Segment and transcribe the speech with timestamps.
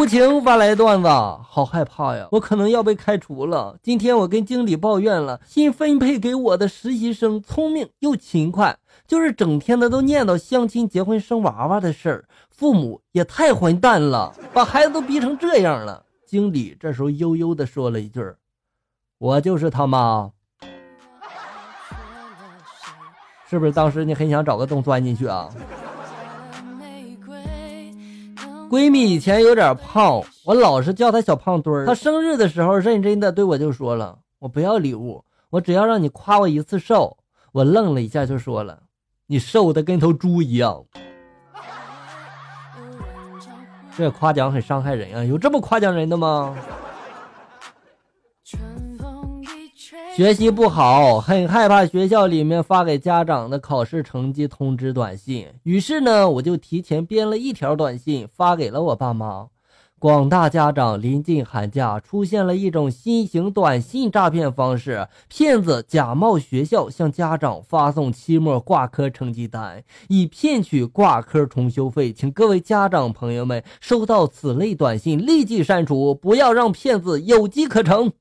[0.00, 2.26] 无情发来段子，好害怕呀！
[2.32, 3.76] 我可能要被开除了。
[3.82, 12.24] 今天我跟经理抱怨了，新分配给我的实习生聪明又勤快，就是整天的都念叨相亲、结婚、生娃娃的事儿。
[12.48, 16.02] 父母也太混蛋了，把孩子都逼成这样了。
[16.26, 18.24] 经理这时候悠悠的说了一句
[19.20, 20.30] ：“我就是他妈。”
[23.50, 25.50] 是不是当时你很想找个洞钻进去啊？
[28.70, 31.84] 闺蜜以前有点胖，我老是叫她小胖墩儿。
[31.86, 37.16] 她生日的时候，认真的对我就说了：“我不要礼物，我只要让你夸我一次瘦。”
[37.50, 38.80] 我愣了一下，就说了
[39.26, 40.84] ：“你瘦的跟头猪一样。”
[43.98, 45.24] 这夸奖很伤害人啊！
[45.24, 46.56] 有这么夸奖人的吗？
[50.16, 55.46] 学习不好，很害怕学校里面发给家长的考试成绩通知短信。
[55.62, 59.46] 于是呢，我就提前编了一条短信发给了我爸妈。
[60.00, 72.12] 广大家长，临近寒假，出现了一种新型短信诈骗方式，骗子假冒学校向家长发送期末挂科成绩单，以骗取挂科重修费。
[72.12, 78.12] 请各位家长朋友们收到此类短信立即删除，不要让骗子有机可乘。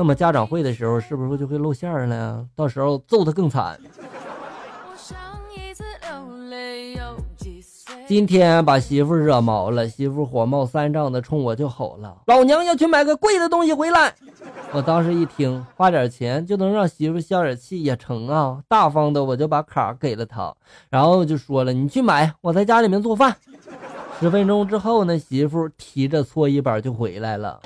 [0.00, 2.48] 那么家长会的时候是不是就会露馅儿呢？
[2.56, 3.78] 到时候揍他更惨。
[8.08, 14.14] 今天把媳妇惹毛了，媳妇火冒三丈的冲我就吼了：“老娘要去买个贵的东西回来！”
[14.72, 20.54] 我当时一听，花点钱就能让媳妇消点气也成啊，大方的我就把卡给了她，
[20.88, 23.36] 然后就说了：“你去买，我在家里面做饭。”
[24.18, 27.60] 十分钟之后呢，媳妇提着搓衣板就回来了。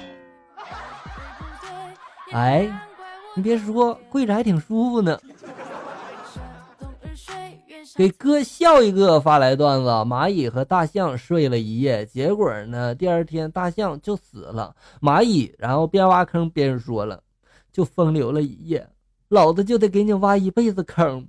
[2.34, 2.68] 哎，
[3.36, 5.16] 你别说，跪着还挺舒服呢。
[7.94, 14.74] 给哥笑一个，发来段子：蚂蚁和大象睡了一夜，结果呢，第二天大象就死了。
[15.00, 17.22] 蚂蚁然后边挖坑边说了
[17.72, 18.84] ：“就风流了一夜，
[19.28, 21.24] 老子就得给你挖一辈子坑。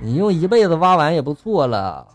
[0.00, 2.08] 你用一辈子挖完也不错了。”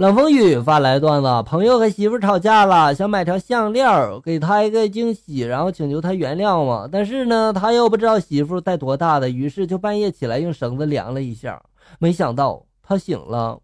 [0.00, 3.86] 冷风雨发来段子：朋友和媳妇吵架了，想买条项链
[4.22, 6.88] 给他一个惊喜，然后请求他原谅嘛。
[6.90, 11.60] 但是呢，他又不知道媳妇戴多大的，于是就半夜起来用绳子量了一下，
[11.98, 13.58] 没想到他醒了，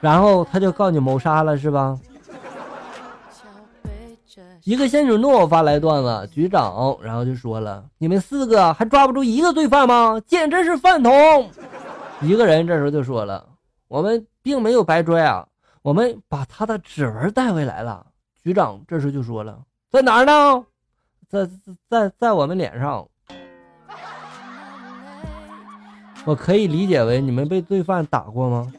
[0.00, 1.98] 然后他就告你谋杀了，是吧？
[4.64, 10.18] 一个仙女诺发来段子：局长，然后就说了：你们四个还抓不住一个罪犯吗？
[10.26, 11.50] 简直是饭桶！
[12.22, 13.46] 一个人这时候就说了
[13.88, 15.46] ：“我们并没有白追啊，
[15.82, 18.06] 我们把他的指纹带回来了。”
[18.42, 19.60] 局长这时候就说了
[19.90, 20.64] ：“在哪儿呢？
[21.28, 21.48] 在
[21.88, 23.06] 在在我们脸上。”
[26.24, 28.72] 我可以理解为你们被罪犯打过吗？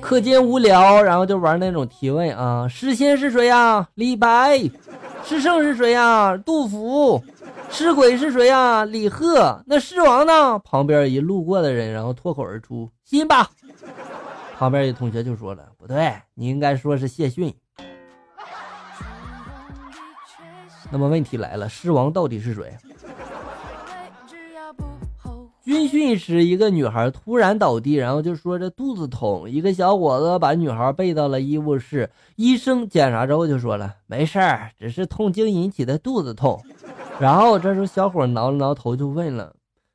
[0.00, 3.88] 课间无聊，然后就玩那种提问啊：“诗仙是谁呀？
[3.94, 4.58] 李白。
[5.28, 6.34] 诗圣是谁呀？
[6.38, 7.22] 杜甫。”
[7.68, 8.86] 尸鬼是谁呀？
[8.86, 9.62] 李贺。
[9.66, 10.58] 那尸王呢？
[10.60, 13.46] 旁边一路过的人，然后脱口而出：“辛巴。”
[14.56, 17.54] 旁边一同学就说了：“不对，你应该说是谢逊。”
[20.90, 22.74] 那么问题来了，尸王到底是谁？
[25.88, 29.50] 训时，一个女孩突然倒地，然后就说着肚子痛。
[29.50, 36.62] 一个小伙子把女孩背到了医务室，医生检查之后就说了：“没事儿，只是痛经引起的肚子痛。”
[37.18, 39.52] 然后这时候，小伙挠了挠头，就问了：“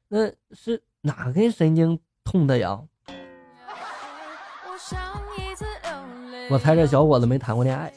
[0.10, 2.82] 那是哪根神经痛的呀？”
[6.50, 7.94] 我猜这小伙子没谈过恋爱。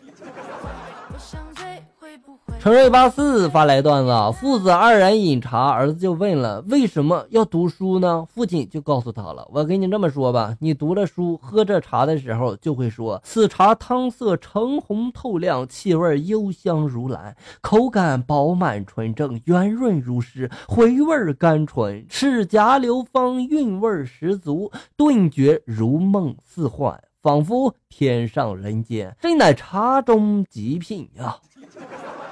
[2.67, 29.17] 陈瑞八四发来段子：父子二人饮茶，儿子就问了：“为什么要读书呢？”父亲就告诉他了：“我跟你这么说吧，你读了书，喝这茶的时候就会说：此茶汤色橙红透亮，气味幽香如兰，口感饱满纯正，圆润如诗，回味甘醇，齿颊流芳，韵味十足，顿觉如梦似幻，仿佛天上人间。
[29.21, 31.37] 这乃茶中极品呀！”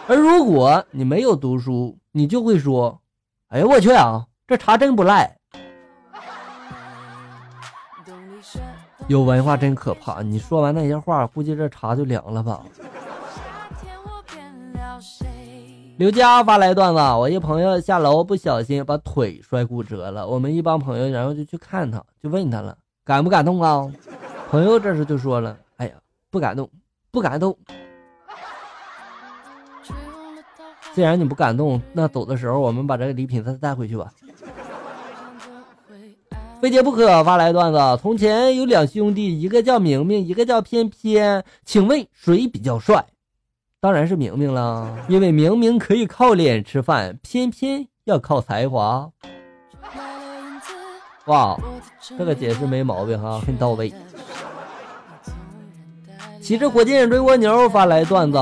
[0.07, 3.01] 而如果你没有读书，你就会说
[3.49, 5.39] ：“哎呀，我去啊，这茶真不赖。”
[9.09, 10.23] 有文化真可怕。
[10.23, 12.63] 你说完那些话，估计这茶就凉了吧。
[15.97, 23.91] 刘佳发来段子：我一朋友下楼不小心把腿摔骨折了，我们一帮朋友然后就去看他，就问他了：“感不感动啊？”
[24.51, 25.95] 朋友这时就说了：“哎呀，
[26.31, 26.69] 不感动，
[27.11, 27.57] 不感动。”
[30.95, 34.13] 既然你不感动，那走的时候我们把这个礼品再带回去吧。
[36.61, 43.05] 非接不可发来段子：从前有两兄弟，一个叫明明，一个叫偏偏，请问谁比较帅？
[43.81, 49.11] 当然是明明了，因为明明可以靠脸吃饭，偏偏要靠才华。
[51.27, 51.59] 哇，
[52.17, 53.93] 这个解释没毛病哈，很到位。
[56.41, 58.39] 骑着火箭追蜗牛发来段子：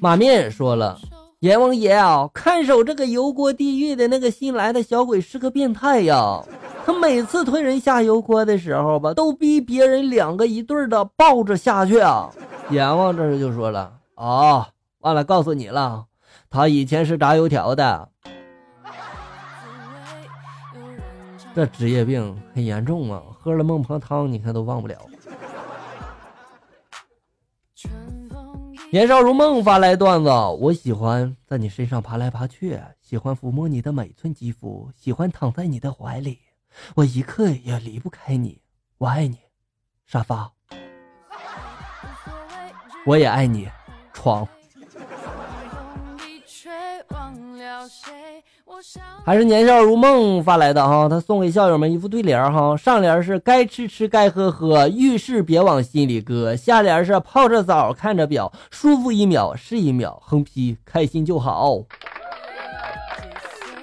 [0.00, 0.98] 马面说了，
[1.40, 6.42] 阎王爷啊，看守这个油锅地狱的那个新来的小鬼是个变态呀。
[6.86, 12.30] 他每次推人下油锅的时候吧，都逼别人两个一对的抱着下去啊。
[12.70, 14.68] 阎王这时就说了：“啊，
[15.00, 16.06] 忘了告诉你了，
[16.48, 18.08] 他以前是炸油条的，
[21.54, 24.96] 这职业病很严重啊，喝了孟婆汤，你看都忘不了。”
[28.96, 36.38] 年少如梦发来段子：我喜欢在你身上爬来爬去，喜欢抚摸你的每寸肌肤，喜欢躺在你的怀里。
[36.94, 38.58] 我一刻也离不开你，
[38.96, 39.36] 我爱你，
[40.06, 40.50] 沙发。
[43.04, 43.68] 我也爱你，
[44.14, 44.48] 床。
[49.24, 61.78] 还是年少如梦发来的哈，他送给校友们一副对联哈，上联是该吃吃该喝喝，遇事别往心里搁，下联是泡着澡看着表，舒服一秒是一秒，横批开心就好。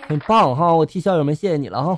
[0.08, 1.98] 很棒哈，我替校友们谢谢你了哈。